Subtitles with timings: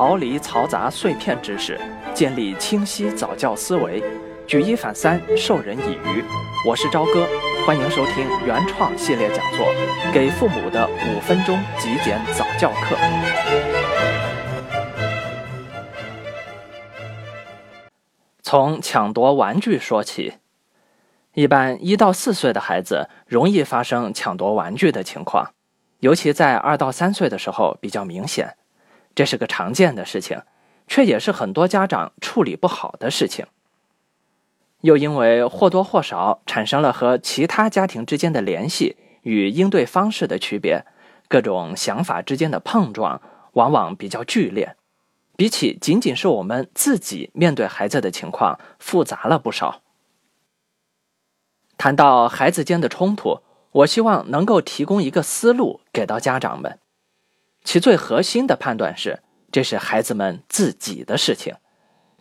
[0.00, 1.78] 逃离嘈杂碎片知识，
[2.14, 4.02] 建立清晰早教思维，
[4.46, 6.24] 举一反三，授人以渔。
[6.66, 7.28] 我是朝哥，
[7.66, 9.66] 欢迎收听原创系列讲座
[10.10, 12.96] 《给父母的五分钟极简早教课》。
[18.42, 20.32] 从抢夺玩具说起，
[21.34, 25.52] 一般一到四岁的孩子容易发生抢夺玩具的情况，
[25.98, 28.56] 尤其在二到三岁的时候比较明显。
[29.14, 30.42] 这是个常见的事情，
[30.86, 33.46] 却也是很多家长处理不好的事情。
[34.82, 40.86] 又因为或多或少产生了和其他家庭之间的联系与应对方式的区别，
[41.28, 43.20] 各种想法之间的碰撞
[43.52, 44.76] 往往比较剧烈，
[45.36, 49.82] 比起仅仅是我们自己面对孩子的情况复杂了不少。
[51.76, 53.40] 谈到孩子间的冲突，
[53.72, 56.78] 我希望能够提供一个思路给到家长们。
[57.62, 59.20] 其最核心的判断是，
[59.52, 61.54] 这是孩子们自己的事情，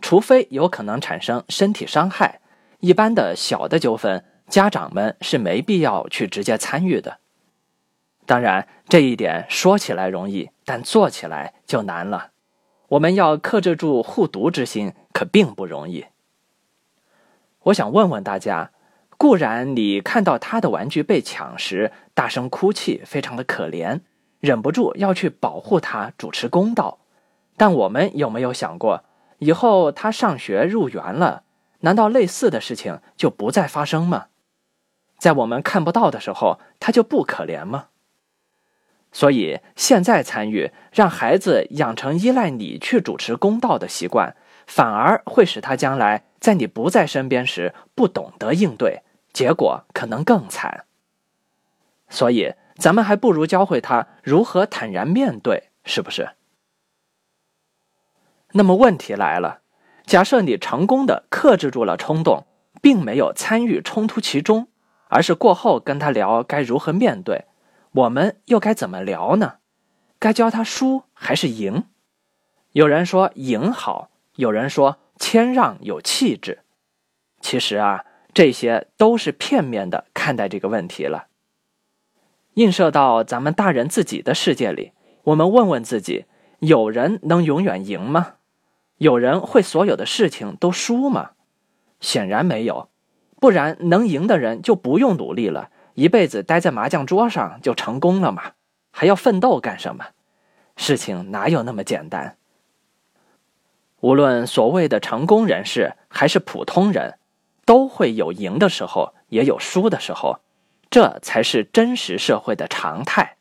[0.02, 2.40] 除非有可能产生身体伤害，
[2.80, 7.20] 一般的小的纠纷，家长们是没必要去直接参与的。
[8.26, 12.32] 当然，这一点说起来容易，但做起来就难了。
[12.90, 16.06] 我们要克制住护犊之心，可并不容易。
[17.64, 18.72] 我想问问大家，
[19.18, 24.02] 固然你看到他的玩具被抢时，大声哭泣，非常的可怜。
[24.40, 27.00] 忍不住要去保护他，主持公道。
[27.58, 29.04] 但我们有没有想过，
[29.40, 31.44] 以后他上学入园了，
[31.82, 34.28] 难道类似的事情就不再发生吗？
[35.18, 37.88] 在我们看不到的时候，他就不可怜吗？
[39.12, 49.02] 所以现在参与，让孩子养成依赖你去主持公道的习惯，反而会使他将来在你不在身边时不懂得应对，
[49.34, 50.86] 结果可能更惨。
[52.08, 52.54] 所以。
[52.80, 56.30] 咱们还不如教会他如何坦然面对，是不是？
[58.54, 59.62] 那么问题来了，
[60.06, 62.48] 假设你成功的克制住了冲动，
[62.82, 64.70] 并没有参与冲突其中，
[65.10, 67.46] 而是过后跟他聊该如何面对，
[67.92, 69.58] 我们又该怎么聊呢？
[70.18, 71.84] 该教他输还是赢？
[72.72, 76.64] 有人说赢好，有人说谦让有气质。
[77.42, 81.29] 其实啊，这些都是片面的看待这个问题了。
[82.60, 84.92] 映射到咱们大人自己的世界里，
[85.24, 86.26] 我们问问自己：
[86.60, 88.34] 有人能永远赢吗？
[88.98, 91.32] 有人会所有的事情都输吗？
[92.02, 92.90] 显然没有，
[93.40, 98.52] 不然能赢的人就不用努力了，一辈子待在麻将桌上就成功了嘛？
[98.92, 100.08] 还要奋斗干什么？
[100.76, 102.36] 事情哪有那么简单？
[104.02, 107.20] 无论所谓的成功人士还是普通人，
[107.64, 110.40] 都会有赢的时候，也有输的时候。
[110.90, 113.38] 这才是真实社会的常态。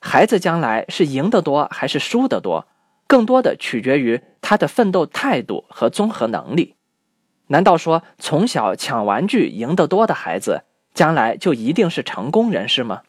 [0.00, 2.66] 孩子将来是赢得多还是输得多，
[3.06, 6.76] 更多的取决于他的奋斗态度和综合能力。
[7.48, 10.62] 难道说从小抢玩具赢得多的孩子，
[10.94, 13.02] 将来就一定是成功人士吗？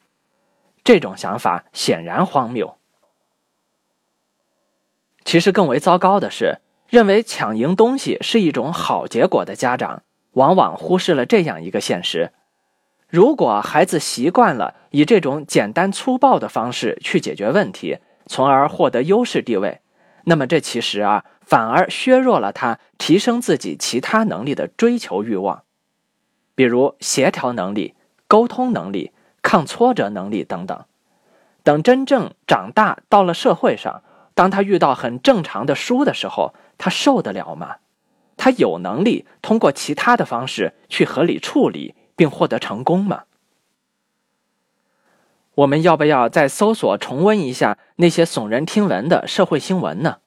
[0.84, 2.78] 这种想法显然荒谬。
[5.24, 6.58] 其实更为糟糕的是，
[6.90, 12.34] 认为抢赢东西是一种好结果的家长，往往忽视了这样一个现实。
[13.12, 19.82] 如果孩子习惯了以这种简单粗暴的方式去解决问题，从而获得优势地位，
[20.24, 25.64] 那么这其实啊反而削弱了他提升自己其他能力的追求欲望，
[26.56, 27.96] 比如协调能力、
[28.30, 29.12] 沟通能力、
[29.42, 30.86] 抗挫折能力等等。
[31.64, 37.76] 等真正长大到了社会上，当他遇到很正常的输的时候，他受得了吗？
[38.38, 41.94] 他有能力通过其他的方式去合理处理？
[42.22, 43.24] 并获得成功吗？
[45.56, 50.20] 我们要不要再搜索重温一下那些耸人听闻的社会新闻呢？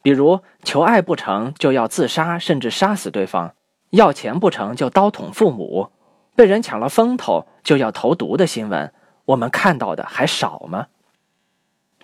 [0.00, 3.50] 比如求爱不成就要自杀，甚至杀死对方；
[3.90, 5.90] 要钱不成就刀捅父母；
[6.34, 8.90] 被人抢了风头就要投毒的新闻，
[9.26, 10.86] 我们看到的还少吗？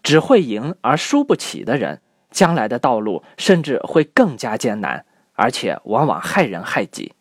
[0.02, 7.14] 只会赢而输不起的人，将来的道路甚至会更加艰难，而且往往害人害己。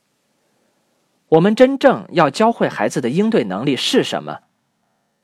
[1.29, 4.39] 我们真正要教会孩子的应对能力是什么？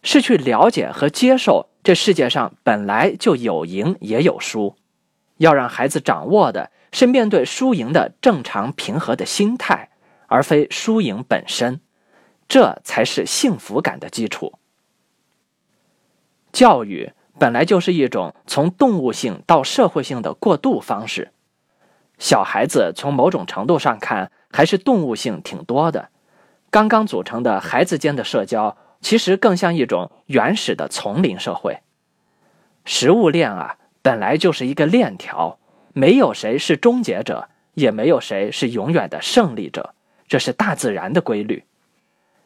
[0.01, 4.75] 是去了解和接受这世界上本来就有赢也有输，
[5.37, 9.91] 要让孩子掌握的是面对输赢的正常平和的心态，
[10.27, 11.79] 而非输赢本身，
[12.49, 14.59] 这才是幸福感的基础。
[16.51, 21.31] 教育本来就是一种从动物性到社会性的过渡方式，
[22.17, 24.29] 小孩子从某种程度上看。
[24.53, 26.09] 还是动物性挺多的，
[26.69, 31.79] 刚刚组成的孩子间的社交，其实更像一种原始的丛林社会。
[32.85, 35.57] 食物链啊，本来就是一个链条，
[35.93, 39.95] 没有谁是终结者，也没有谁是永远的胜利者，
[40.27, 41.65] 这是大自然的规律。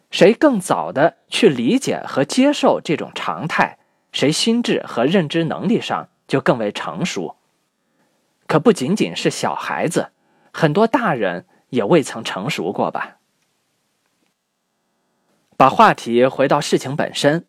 [0.10, 3.78] 谁更早的去理解和接受这种常态，
[4.14, 7.36] 谁心智和认知能力上就更为成熟。
[8.46, 10.12] 可不仅仅是小孩子，
[10.54, 13.18] 很多大人也未曾成熟过吧？
[15.56, 17.46] 把话题回到事情本身，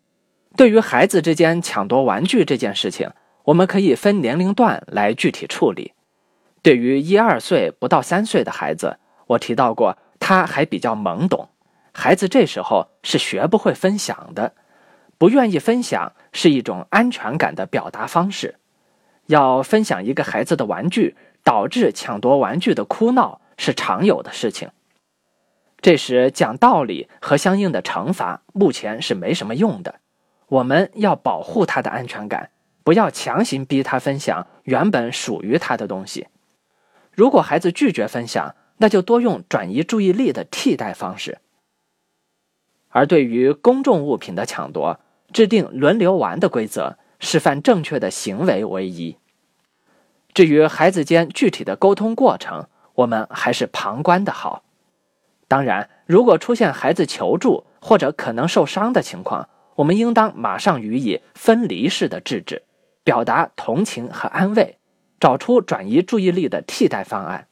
[0.57, 3.11] 对于孩子之间抢夺玩具这件事情，
[3.43, 5.93] 我们可以分年龄段来具体处理。
[6.61, 11.49] 对于一二岁不到三岁的孩子，我提到过，他还比较懵懂。
[11.93, 14.53] 孩子这时候是学不会分享的，
[15.17, 18.55] 不愿意分享是一种安全感的表达方式。
[19.27, 24.69] 要分享一个孩子的玩具，导致抢夺玩具的哭闹是常有的事情。
[25.81, 29.99] 这时讲道理和相应的惩罚目前是没什么用的。
[30.47, 32.49] 我们要保护他的安全感，
[32.83, 36.27] 不要强行逼他分享原本属于他的东西。
[37.11, 41.39] 如果孩子拒绝分享，那就多用转移注意力的替代方式。
[42.87, 44.99] 而对于公众物品的抢夺，
[45.31, 49.17] 制定轮流玩的规则，示范正确的行为为宜。
[50.33, 52.67] 至于孩子间具体的沟通过程，
[52.99, 54.63] 我们还是旁观的好。
[55.47, 62.63] 当然，如果出现孩子求助或者可能受伤的情况，我们应当马上予以分离式的制止，
[63.03, 64.77] 表达同情和安慰，
[65.19, 67.47] 找出转移注意力的替代方案。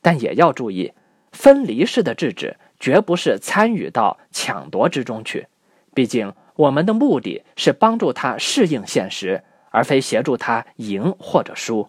[0.00, 0.92] 但也要注意，
[1.32, 2.56] 分离式的制止。
[2.80, 5.48] 绝不是参与到抢夺之中去，
[5.92, 9.42] 毕竟我们的目的是帮助他适应现实，
[9.72, 11.88] 而非协助他赢或者输。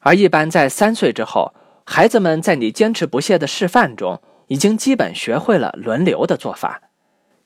[0.00, 1.54] 而一般在三岁之后，
[1.84, 6.82] 孩子们在你坚持不懈的示范中，已经基本学会了轮流的做法。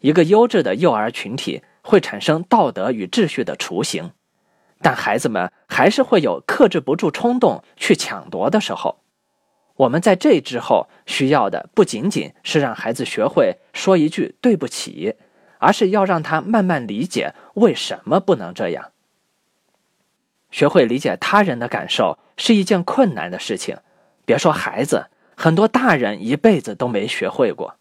[0.00, 4.10] 一个优质的幼儿群体会产生道德与秩序的雏形，
[4.80, 8.98] 但孩子们还是会有克制不住冲动去抢夺的时候。
[9.76, 15.14] 我们在这之后需要的不仅仅是让孩子学会说一句对不起，
[15.58, 18.90] 而是要让他慢慢理解为什么不能这样。
[20.52, 23.78] 学会理解他人的感受是一件困难的事情，
[24.24, 27.74] 别说孩子，很多大人一辈子都没学会过。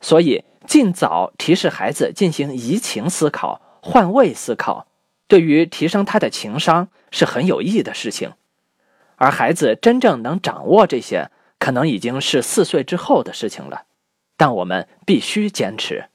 [0.00, 4.86] 所以，尽早提示孩子进行移情思考、换位思考，
[5.26, 8.32] 对于提升他的情商是很有益的事情。
[9.16, 13.82] 而孩子真正能掌握这些，可能已经是四岁之后的事情了，
[14.36, 16.06] 但我们必须坚持。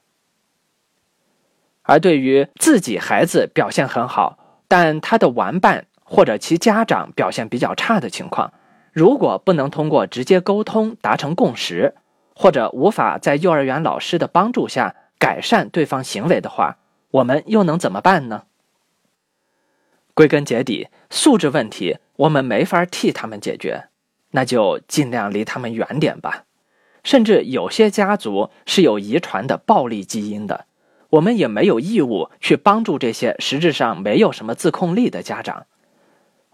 [1.82, 4.38] 而对于自己孩子表现很好，
[4.68, 8.52] 但他的玩伴或者其家长表现比较差的情况，
[8.92, 11.94] 如果不能通过直接沟通达成共识，
[12.34, 16.78] 或者无法在幼儿园老师的帮助下改善对方行为的话，
[17.10, 18.44] 我们又能怎么办呢？
[20.14, 23.88] 归根结底，素质问题我们没法替他们解决，
[24.30, 26.44] 那就尽量离他们远点吧。
[27.02, 30.66] 甚至有些家族是有遗传的暴力基因的，
[31.14, 35.66] 我们也没有义务去帮助这些实质上没有什么自控力的家长。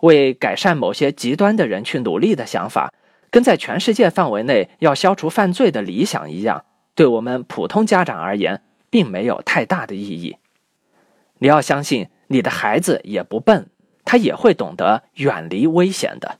[0.00, 2.92] 为改善某些极端的人去努力的想法，
[3.30, 6.64] 跟在全世界范围内要消除犯罪的理想一样，
[6.94, 10.36] 对我们普通家长而言，并没有太大的意义。
[11.38, 12.08] 你要相信。
[12.32, 13.70] 你的孩子也不笨，
[14.04, 16.38] 他也会懂得远离危险的。